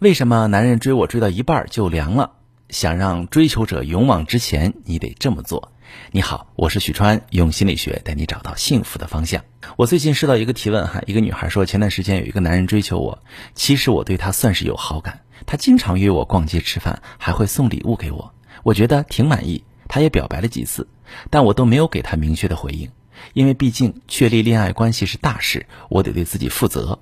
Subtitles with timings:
[0.00, 2.30] 为什么男人追我追到一半就凉了？
[2.70, 5.72] 想让追求者勇往直前，你得这么做。
[6.12, 9.42] 你好，我是许川，用心理学带你找到幸福的方向。
[9.76, 13.18] 我最近收到一个提问哈，一个女孩说，前段时间有一个男人追求我，
[13.56, 19.64] 其实我对他算是有好感，他经常约我逛街吃饭，还会送礼物给我，我觉得挺满意。
[19.88, 20.86] 他也表白了几次，
[21.28, 22.88] 但我都没有给他明确的回应，
[23.32, 27.00] 因为毕竟确立恋爱关系是大事，我得对自己负责。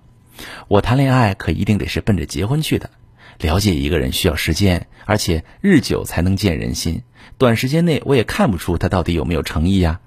[0.68, 2.90] 我谈恋爱可一定得是奔着结婚去的。
[3.38, 7.02] 了解一个人需要时间，而且日久才能见人心。
[7.36, 10.00] 短时间内我也看不出他到底有没有诚意呀。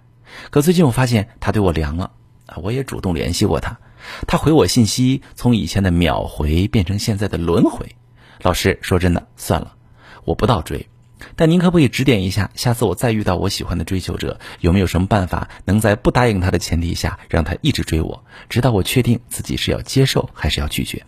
[0.49, 2.11] 可最近我发现他对我凉了
[2.47, 2.57] 啊！
[2.57, 3.79] 我也主动联系过他，
[4.27, 7.95] 他回我信息从以前的秒回变成现在的轮回。
[8.41, 9.75] 老师说真的，算了，
[10.23, 10.87] 我不倒追。
[11.35, 21.03] 但您可不可以指点一下，下次我再遇到我喜欢的追求者，有没有什么办法能在不答应他的前提下，让他一直追我，直到我确定自己是要接受还是要拒绝？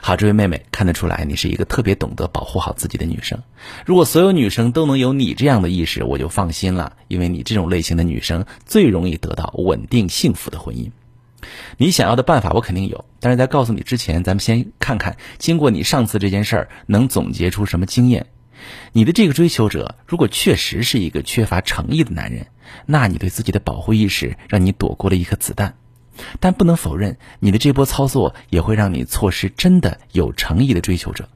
[0.00, 3.42] 好，这位妹妹看得出来，你是一个特别懂得保护好自己的女生。
[3.84, 10.90] 如果所有女生都能有你这样的意识，我就放心了，因为你这种类型的女生最容易得到稳定幸福的婚姻。
[11.76, 18.26] 你想要的办法我肯定有，但是在告诉你之前，咱们先看看，经过你上次这件事儿，能总结出什么经验？
[18.92, 22.46] 你的这个追求者如果确实是一个缺乏诚意的男人，
[22.86, 25.76] 那你对自己的保护意识让你躲过了一颗子弹。
[26.40, 31.28] 但不能否认，你的这波操作也会让你错失真的有诚意的追求者。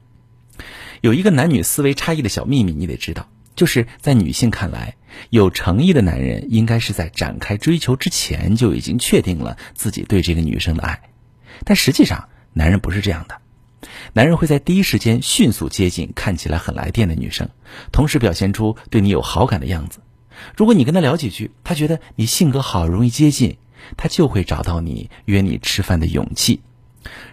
[1.01, 4.95] 有一个男女思维差异的小秘密，你得知道，就是在女性看来，
[5.29, 11.01] 有诚意的男人应该是在展开追求之前就已经确定了自己对这个女生的爱。
[11.63, 13.39] 但实际上，男人不是这样的。
[14.13, 17.49] 男人会在第一时间迅速接近看起来很来电的女生，
[17.91, 19.99] 同时表现出对你有好感的样子。
[20.55, 23.57] 如果你跟他聊几句，他觉得你性格好，容易接近。
[23.97, 26.61] 他就会找到你约你吃饭的勇气。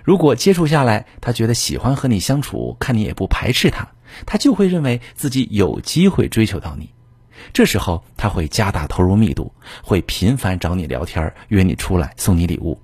[0.03, 3.89] 如果接触下来，他觉得喜欢和你相处，看你也不排斥他，
[4.27, 6.91] 他就会认为自己有机会追求到你。
[7.53, 12.77] 这时候他会加大投入密度，会频繁找你聊天，约你出来，送你礼物。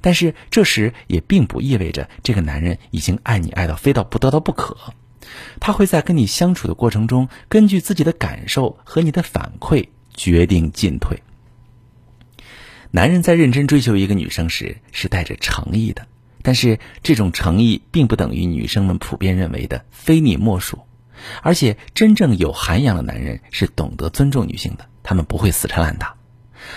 [0.00, 4.76] 但是这时也并不意味着这个男人已经爱你爱到非到不得到不可。
[5.58, 11.22] 他会在跟你相处的过程中，根据自己的感受和你的反馈决定进退。
[12.90, 16.06] 男人在认真追求一个女生时是带着诚意的，
[16.42, 20.80] 但是这种诚意并不等于女生们普遍认为的非你莫属。
[21.42, 26.16] 而且，真正有涵养的男人是懂得尊重女性的，他们不会死缠烂打。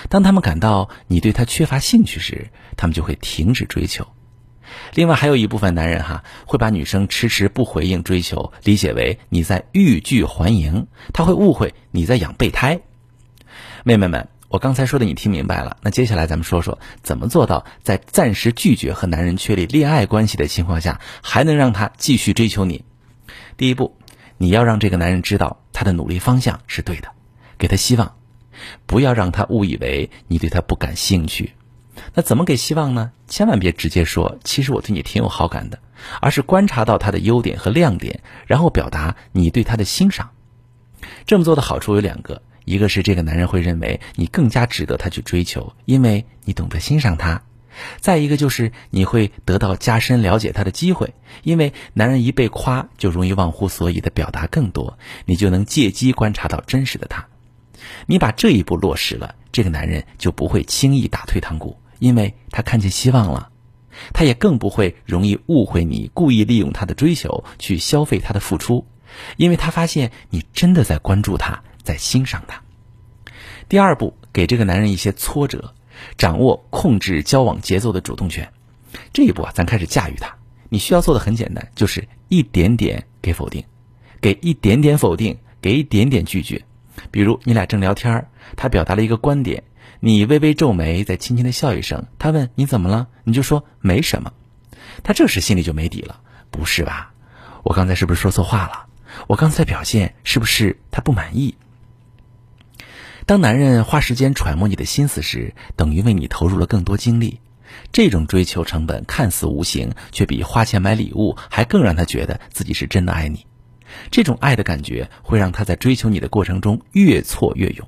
[0.09, 4.07] 当他们感到你对他缺乏兴趣时，他们就会停止追求。
[4.93, 12.81] 另外，还有一部分男人哈会把女生迟迟不回应追求理解为你在欲拒还迎，他会误会你在养备胎。
[13.83, 14.29] 妹妹们。
[14.49, 22.85] 我刚才说的你听明白了，那接下来咱们说说怎么做到在暂时拒绝和男人确立恋爱关系的情况下，还能让他继续追求你。
[23.57, 23.97] 第一步，
[24.37, 27.09] 你要让这个男人知道他的努力方向是对的，
[27.57, 28.15] 给他希望，
[28.85, 31.53] 不要让他误以为你对他不感兴趣。
[32.13, 33.11] 那怎么给希望呢？
[33.27, 35.79] 千万别直接说其实我对你挺有好感的，
[36.21, 40.29] 而是观察到他的优点和亮点，然后表达你对他的欣赏。
[41.25, 42.41] 这么做的好处有两个。
[42.65, 47.43] 一个是这个男人会认为你更加值得他去追求，因为你懂得欣赏他；
[48.01, 51.13] 再一个就是你会得到加深了解他的机会，
[51.43, 57.27] 因为男人一被夸就容易忘乎所以的表达更多，你就能借机观察到真实的他。
[58.05, 63.49] 你把这一步落实了，这个男人就不会轻易打退堂鼓，因为他看见希望了，
[64.13, 68.85] 他也更不会容易误会你故意利用他的追求去消费他的付出，
[69.37, 71.61] 因为他发现你真的在关注他。
[71.87, 72.61] 在欣赏他。
[73.69, 75.73] 第二步，给这个男人一些挫折，
[76.17, 78.51] 掌握控制交往节奏的主动权。
[79.13, 80.35] 这一步啊，咱开始驾驭他。
[80.67, 83.63] 你需要做的很简单，就是一点点给否定，
[84.19, 86.61] 给一点点否定，给一点点拒绝。
[87.11, 89.63] 比如你俩正聊天，他表达了一个观点，
[89.99, 92.05] 你微微皱眉，再轻轻的笑一声。
[92.19, 94.33] 他问你怎么了，你就说没什么。
[95.03, 97.13] 他这时心里就没底了，不是吧？
[97.63, 98.85] 我刚才是不是说错话了？
[99.27, 101.55] 我刚才表现是不是他不满意？
[103.25, 107.41] 当男人花时间揣摩你的心思时，等于为你投入了更多精力。
[107.91, 113.45] 这种追求成本看似无形，却比花钱买礼物还更让他觉得自己是真的爱你。
[114.11, 117.87] 这种爱的感觉会让他在追求你的过程中越挫越勇。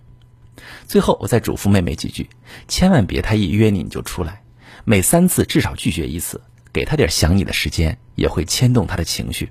[0.85, 2.29] 最后，我再嘱咐妹妹几句：
[2.67, 4.43] 千万别他一约你你就出来，
[4.83, 6.41] 每三次至少拒绝一次，
[6.73, 9.49] 给他点想你的时间，也会牵动他的情绪。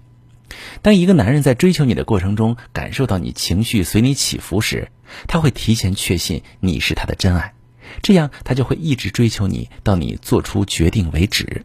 [0.82, 4.90] 当一个男人在追求你的过程中感受到你情绪随你起伏时，
[5.26, 7.54] 他会提前确信你是他的真爱，
[8.02, 11.64] 这样他就会一直追求你到你做出决定为止。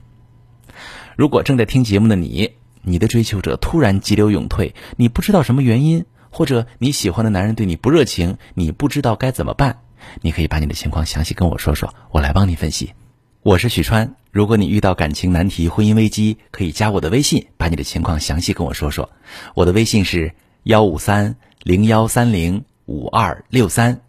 [1.16, 2.54] 如果正在听节目的你，
[2.84, 9.80] 你的追求者突然急流勇退，你不知道什么原因，或者你喜欢的男人对你不热情，你不知道该怎么办，
[10.22, 12.94] 你可以把你的情况详细跟我说说，我来帮你分析。
[13.42, 19.10] 我是许川，如果你遇到感情难题、婚姻危机，可以加我的微信，把你的情况详细跟我说说。
[19.54, 20.34] 我的微信是
[20.64, 24.02] 幺五三零幺三零五二六三，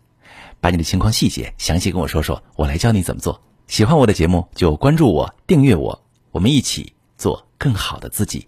[0.61, 3.41] 把你的情况细节详细跟我说说，我来教你怎么做。
[3.67, 8.47] 喜欢我的节目就关注我、订阅我，我们一起做更好的自己。